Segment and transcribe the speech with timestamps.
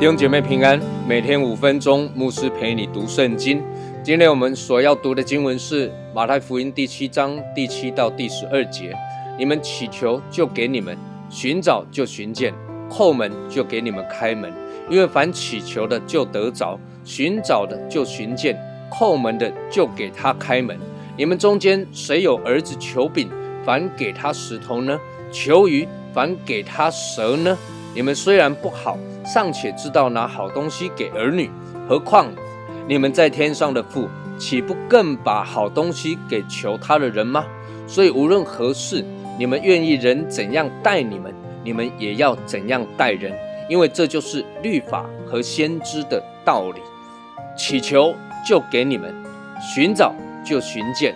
[0.00, 3.62] 弟兄姐妹平安，每天五分钟，牧师陪你读圣经。
[4.02, 8.96] 今天我们所要读的经文是马太福音第七章第七到第十二节。
[9.38, 10.96] 你们祈求，就给你们；
[11.28, 12.50] 寻找，就寻见；
[12.90, 14.50] 叩门，就给你们开门。
[14.90, 18.54] 因为凡祈求的，就得着；寻找的，就寻见；
[18.90, 20.76] 叩门的，就给他开门。
[21.16, 23.30] 你们中间谁有儿子求饼，
[23.64, 24.98] 反给他石头呢？
[25.30, 27.56] 求鱼，反给他蛇呢？
[27.94, 31.48] 你们虽然不好，尚且知道拿好东西给儿女，
[31.88, 32.26] 何况
[32.88, 37.44] 你们在天上的父，岂不更把好东西给求他的人吗？
[37.86, 39.04] 所以无论何事，
[39.38, 41.32] 你们愿意人怎样待你们，
[41.62, 43.32] 你们也要怎样待人，
[43.70, 46.80] 因为这就是律法和先知的道理。
[47.56, 48.12] 祈求
[48.44, 49.14] 就给你们，
[49.60, 50.12] 寻找
[50.44, 51.14] 就寻见，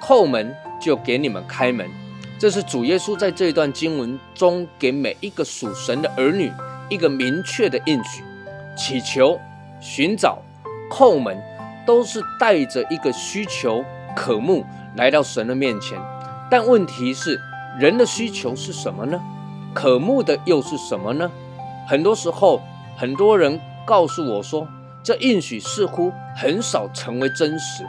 [0.00, 1.90] 叩门就给你们开门。
[2.38, 6.52] 这是主耶稣在这一段经文中给每一个属神的儿女
[6.88, 8.22] 一个明确的应许：
[8.76, 9.36] 祈求、
[9.80, 10.38] 寻找、
[10.88, 11.36] 叩门，
[11.84, 15.98] 都是带着一个需求、渴慕来到神的面前。
[16.48, 17.40] 但问题是，
[17.80, 19.20] 人的需求是什么呢？
[19.74, 21.28] 渴慕的又是什么呢？
[21.88, 22.60] 很多时候，
[22.98, 24.68] 很多人告诉我说，
[25.02, 27.82] 这应许似乎很少成为真实，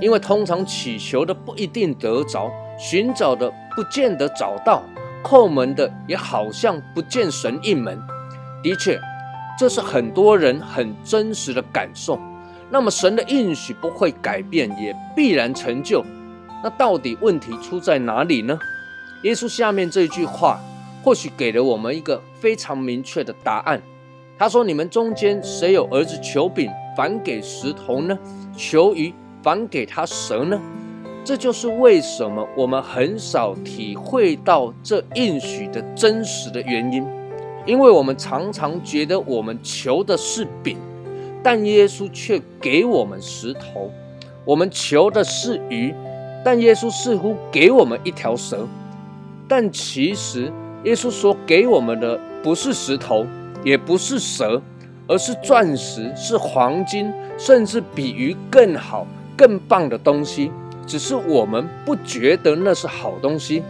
[0.00, 2.50] 因为通常祈求的不一定得着。
[2.80, 4.82] 寻找的不见得找到，
[5.24, 8.00] 叩门的也好像不见神应门。
[8.62, 9.00] 的确，
[9.58, 12.18] 这是很多人很真实的感受。
[12.70, 16.04] 那么，神的应许不会改变，也必然成就。
[16.62, 18.58] 那到底问题出在哪里呢？
[19.22, 20.60] 耶稣下面这句话，
[21.08, 23.80] 或许给了我们一个非常明确的答案。
[24.38, 28.18] 他说：“你们中间谁有儿子求饼，反给石头呢？
[28.54, 30.60] 求鱼，反给他蛇呢？”
[31.24, 37.02] 这就是为什么我们很少体会到这应许的真实的原因，
[37.64, 40.76] 因为我们常常觉得我们求的是饼，
[41.42, 43.90] 但耶稣却给我们石头；
[44.44, 45.94] 我们求的是鱼，
[46.44, 48.68] 但耶稣似乎给我们一条蛇。
[49.48, 50.52] 但其实
[50.84, 53.26] 耶稣所给我们的不是石头，
[53.64, 54.62] 也不是蛇，
[55.06, 59.06] 而是钻石、是黄金，甚至比鱼更好、
[59.36, 60.52] 更棒的东西。
[60.86, 63.62] 只是我们不觉得那是好东西，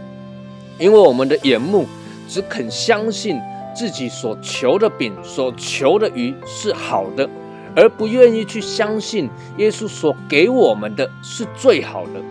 [0.77, 1.85] 因为我们的眼目
[2.29, 3.37] 只肯相信
[3.75, 7.29] 自己所求的饼、所求的鱼是好的，
[7.75, 12.21] 而不愿意去相信耶稣所给我们的是最好的，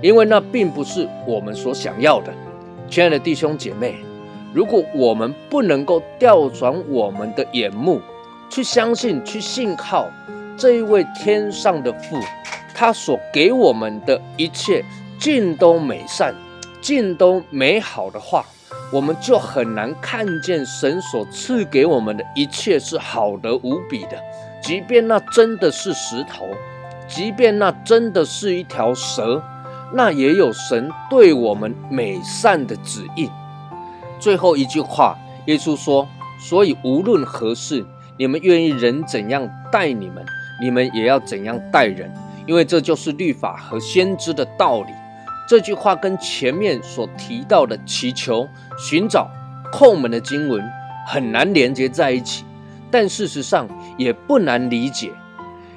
[0.00, 2.32] 因为那并不是我们所想要的。
[2.88, 3.96] 亲爱的弟兄姐妹，
[4.54, 8.00] 如果我们不能够调转我们的眼目，
[8.48, 10.08] 去相信、去信靠
[10.56, 12.18] 这一位天上的父。
[12.74, 14.84] 他所给我们的一切
[15.18, 16.32] 尽都美善，
[16.80, 18.44] 尽都美好的话，
[18.92, 24.16] 我们就很难看见神所赐给我们的一切是好的无比的。
[24.62, 26.46] 即便那真的是石头，
[27.08, 29.42] 即便那真的是一条蛇，
[29.92, 33.28] 那也有神对我们美善的指引。
[34.18, 36.08] 最后一句话，耶稣说
[36.40, 37.84] ：“所以无论何事，
[38.16, 40.24] 你们愿意人怎样待你们，
[40.60, 42.12] 你们也要怎样待人。”
[42.46, 44.92] 因为这就是律法和先知的道理。
[45.46, 49.30] 这句话跟前面所提到的祈求、寻找、
[49.70, 50.64] 叩门的经文
[51.06, 52.44] 很难连接在一起，
[52.90, 53.68] 但事实上
[53.98, 55.10] 也不难理解。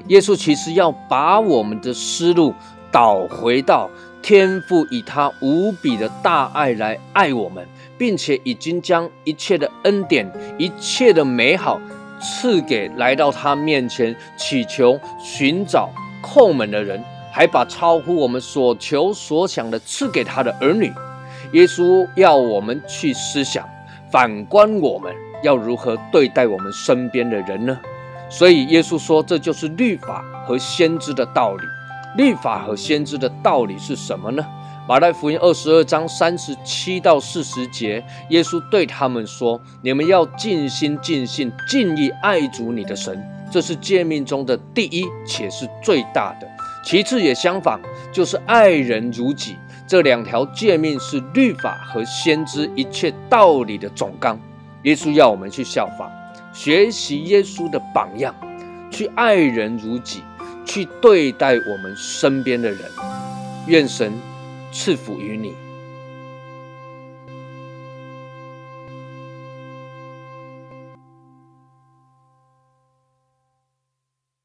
[0.07, 2.53] 耶稣其实要把我们的思路
[2.90, 3.90] 导回到
[4.22, 7.68] 天父以他无比的大爱来爱我们，
[8.01, 11.79] 并且已经将一切的恩典、一切的美好
[12.19, 15.88] 赐给来到他面前祈求、寻找。
[16.23, 17.00] 叩门的人，
[17.31, 20.91] 还把超乎我们所求所想的赐给他的儿女。
[21.51, 23.69] 耶稣要我们去思想，
[24.12, 25.13] 反观我们
[25.44, 27.79] 要如何对待我们身边的人呢？
[28.31, 31.63] 所以耶稣说，这就是律法和先知的道理。
[32.18, 34.44] 律法和先知的道理是什么呢？
[34.88, 46.48] 马太福音二十二章三十七到四十节，耶稣对他们说：“你们要尽心、尽性、尽意爱主你的神。”这是诫命中的第一，且是最大的。
[46.83, 47.80] 其次也相仿，
[48.12, 49.56] 就是爱人如己。
[49.86, 54.39] 这两条诫命是律法和先知一切道理的总纲。
[54.83, 56.10] 耶稣要我们去效仿，
[56.54, 58.33] 学习耶稣的榜样，
[58.89, 60.24] 去爱人如己，
[60.66, 62.80] 去对待我们身边的人。
[63.68, 64.12] 愿神
[64.71, 65.70] 赐福于你。